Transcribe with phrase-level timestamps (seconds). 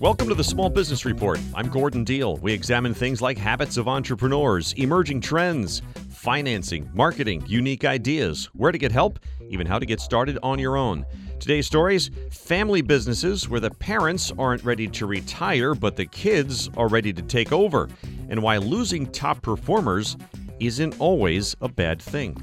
[0.00, 1.38] Welcome to the Small Business Report.
[1.54, 2.38] I'm Gordon Deal.
[2.38, 8.78] We examine things like habits of entrepreneurs, emerging trends, financing, marketing, unique ideas, where to
[8.78, 9.18] get help,
[9.50, 11.04] even how to get started on your own.
[11.38, 16.88] Today's stories family businesses where the parents aren't ready to retire, but the kids are
[16.88, 17.86] ready to take over,
[18.30, 20.16] and why losing top performers
[20.60, 22.34] isn't always a bad thing.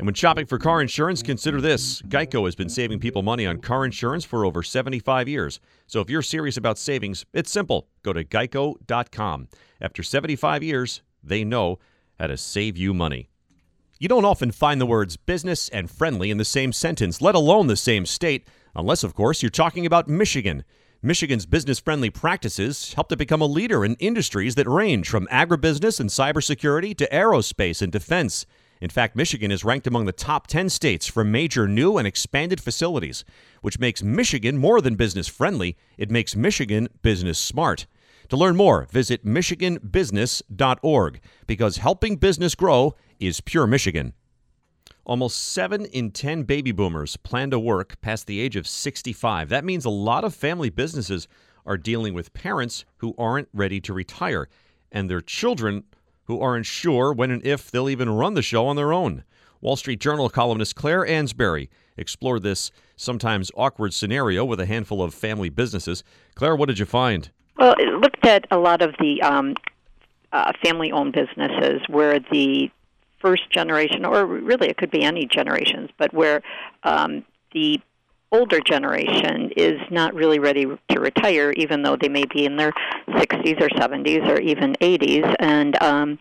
[0.00, 3.58] And when shopping for car insurance, consider this Geico has been saving people money on
[3.58, 5.60] car insurance for over 75 years.
[5.86, 7.86] So if you're serious about savings, it's simple.
[8.02, 9.48] Go to geico.com.
[9.78, 11.80] After 75 years, they know
[12.18, 13.28] how to save you money.
[13.98, 17.66] You don't often find the words business and friendly in the same sentence, let alone
[17.66, 20.64] the same state, unless, of course, you're talking about Michigan.
[21.02, 26.00] Michigan's business friendly practices helped it become a leader in industries that range from agribusiness
[26.00, 28.46] and cybersecurity to aerospace and defense.
[28.80, 32.60] In fact, Michigan is ranked among the top 10 states for major new and expanded
[32.60, 33.24] facilities,
[33.60, 37.86] which makes Michigan more than business friendly, it makes Michigan business smart.
[38.30, 44.14] To learn more, visit MichiganBusiness.org because helping business grow is pure Michigan.
[45.04, 49.48] Almost 7 in 10 baby boomers plan to work past the age of 65.
[49.48, 51.26] That means a lot of family businesses
[51.66, 54.48] are dealing with parents who aren't ready to retire,
[54.92, 55.84] and their children
[56.30, 59.24] who aren't sure when and if they'll even run the show on their own.
[59.60, 65.12] Wall Street Journal columnist Claire Ansberry explored this sometimes awkward scenario with a handful of
[65.12, 66.04] family businesses.
[66.36, 67.30] Claire, what did you find?
[67.58, 69.56] Well, it looked at a lot of the um,
[70.32, 72.70] uh, family owned businesses where the
[73.18, 76.42] first generation, or really it could be any generations, but where
[76.84, 77.80] um, the
[78.32, 82.72] older generation is not really ready to retire, even though they may be in their
[83.08, 86.18] 60s or 70s or even 80s, and um,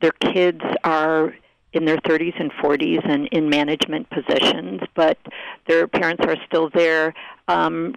[0.00, 1.34] their kids are
[1.72, 5.18] in their 30s and 40s and in management positions, but
[5.66, 7.14] their parents are still there.
[7.48, 7.94] Um,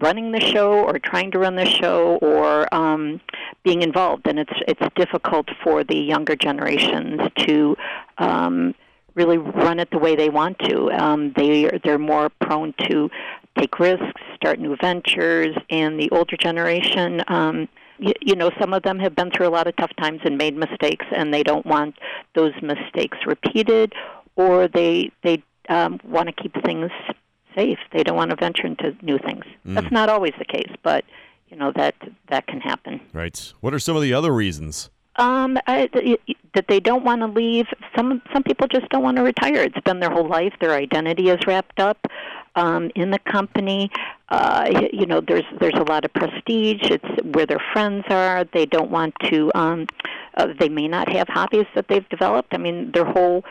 [0.00, 3.20] running the show or trying to run the show or um,
[3.64, 7.76] being involved and it's it's difficult for the younger generations to
[8.18, 8.74] um,
[9.18, 10.90] really run it the way they want to.
[10.92, 13.10] Um, they they're more prone to
[13.58, 17.22] take risks, start new ventures, and the older generation.
[17.28, 17.68] Um,
[17.98, 20.38] you, you know, some of them have been through a lot of tough times and
[20.38, 21.96] made mistakes, and they don't want
[22.34, 23.92] those mistakes repeated,
[24.36, 26.90] or they they um, want to keep things
[27.54, 27.78] safe.
[27.92, 29.44] They don't want to venture into new things.
[29.66, 29.74] Mm.
[29.74, 31.04] That's not always the case, but
[31.48, 31.96] you know that
[32.28, 33.00] that can happen.
[33.12, 33.52] Right.
[33.60, 34.90] What are some of the other reasons?
[35.18, 35.88] Um, I,
[36.54, 37.66] that they don't want to leave.
[37.96, 39.62] Some some people just don't want to retire.
[39.62, 40.52] It's been their whole life.
[40.60, 41.98] Their identity is wrapped up
[42.54, 43.90] um, in the company.
[44.28, 46.82] Uh, you know, there's there's a lot of prestige.
[46.82, 48.44] It's where their friends are.
[48.52, 49.50] They don't want to.
[49.54, 49.86] Um,
[50.36, 52.54] uh, they may not have hobbies that they've developed.
[52.54, 53.44] I mean, their whole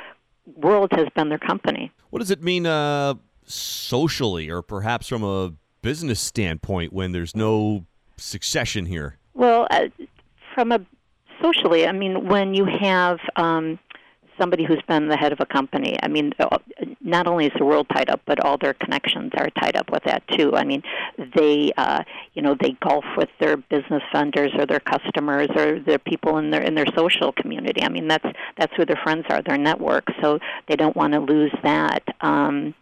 [0.56, 1.92] world has been their company.
[2.10, 7.86] What does it mean uh, socially, or perhaps from a business standpoint, when there's no
[8.16, 9.18] succession here?
[9.34, 9.88] Well, uh,
[10.54, 10.80] from a
[11.48, 13.80] socially, I mean, when you have um,
[14.40, 16.58] somebody who's been the head of a company, I mean, uh,
[17.02, 20.04] not only is the world tied up, but all their connections are tied up with
[20.06, 20.56] that too.
[20.56, 20.84] I mean,
[21.36, 22.04] they, uh,
[22.34, 26.52] you know, they golf with their business vendors or their customers or their people in
[26.52, 27.82] their in their social community.
[27.84, 28.28] I mean, that's
[28.58, 30.06] that's who their friends are, their network.
[30.22, 32.04] So they don't want to lose that.
[32.22, 32.74] Um,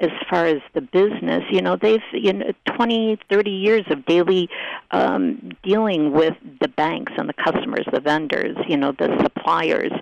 [0.00, 4.48] as far as the business, you know, they've you know 20, 30 years of daily
[4.90, 9.92] um, dealing with the banks and the customers, the vendors, you know, the suppliers.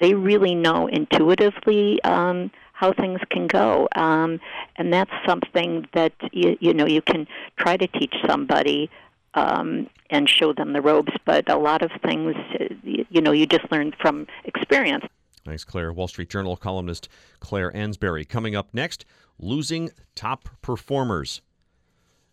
[0.00, 4.40] They really know intuitively um, how things can go, um,
[4.76, 7.26] and that's something that you, you know you can
[7.56, 8.90] try to teach somebody.
[9.34, 12.34] Um, and show them the ropes, but a lot of things,
[12.82, 15.04] you know, you just learn from experience.
[15.48, 15.94] Thanks, Claire.
[15.94, 17.08] Wall Street Journal columnist
[17.40, 18.28] Claire Ansberry.
[18.28, 19.06] Coming up next,
[19.38, 21.40] losing top performers.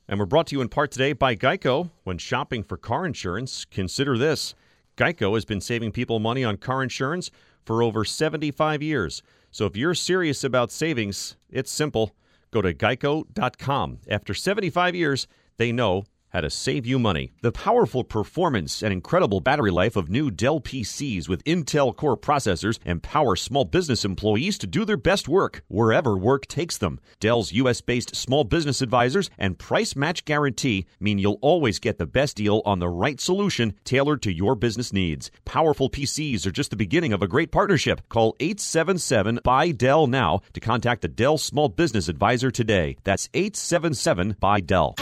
[0.06, 1.92] And we're brought to you in part today by Geico.
[2.04, 4.54] When shopping for car insurance, consider this
[4.98, 7.32] Geico has been saving people money on car insurance
[7.64, 9.24] for over 75 years.
[9.50, 12.14] So if you're serious about savings, it's simple.
[12.52, 14.00] Go to geico.com.
[14.10, 16.04] After 75 years, they know
[16.36, 17.32] how to save you money.
[17.42, 22.78] The powerful performance and incredible battery life of new Dell PCs with Intel Core processors
[22.86, 27.00] empower small business employees to do their best work wherever work takes them.
[27.22, 32.06] Dell's US based small business advisors and price match guarantee mean you'll always get the
[32.06, 35.32] best deal on the right solution tailored to your business needs.
[35.46, 38.02] Powerful PCs are just the beginning of a great partnership.
[38.10, 42.98] Call 877 by Dell now to contact a Dell Small Business Advisor today.
[43.06, 44.96] That's 877 by Dell.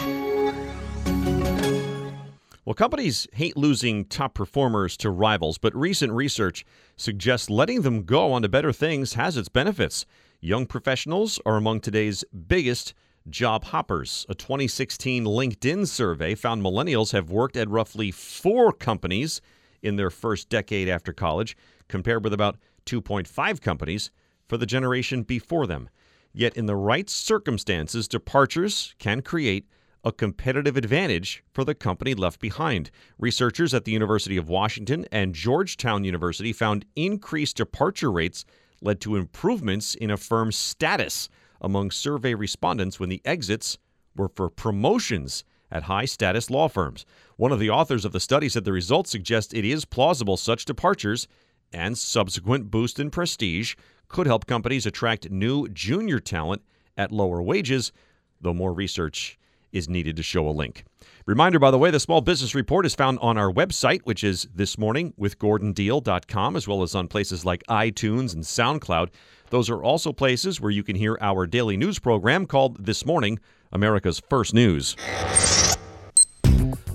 [2.66, 6.66] Well, companies hate losing top performers to rivals, but recent research
[6.96, 10.06] suggests letting them go onto better things has its benefits.
[10.40, 12.94] Young professionals are among today's biggest
[13.30, 14.26] job hoppers.
[14.30, 19.42] A 2016 LinkedIn survey found millennials have worked at roughly four companies
[19.82, 21.58] in their first decade after college,
[21.90, 24.10] compared with about 2.5 companies
[24.48, 25.90] for the generation before them.
[26.32, 29.68] Yet, in the right circumstances, departures can create
[30.04, 32.92] a competitive advantage for the company left behind.
[33.18, 38.44] Researchers at the University of Washington and Georgetown University found increased departure rates
[38.82, 41.30] led to improvements in a firm's status
[41.62, 43.78] among survey respondents when the exits
[44.16, 47.06] were for promotions at high status law firms.
[47.38, 50.66] One of the authors of the study said the results suggest it is plausible such
[50.66, 51.28] departures
[51.72, 53.76] and subsequent boost in prestige
[54.10, 56.62] could help companies attract new junior talent
[56.96, 57.92] at lower wages,
[58.40, 59.40] though more research
[59.74, 60.86] is needed to show a link.
[61.26, 64.46] Reminder, by the way, the Small Business Report is found on our website, which is
[64.56, 69.10] thismorningwithgordondeal.com, as well as on places like iTunes and SoundCloud.
[69.50, 73.40] Those are also places where you can hear our daily news program called This Morning,
[73.72, 74.96] America's First News.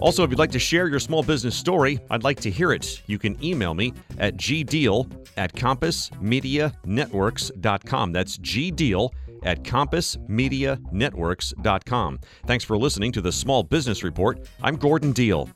[0.00, 3.02] Also, if you'd like to share your small business story, I'd like to hear it.
[3.06, 8.12] You can email me at gdeal at compassmedianetworks.com.
[8.12, 9.10] That's gdeal
[9.42, 12.20] at compassmedianetworks.com.
[12.46, 14.48] Thanks for listening to the Small Business Report.
[14.62, 15.50] I'm Gordon Deal.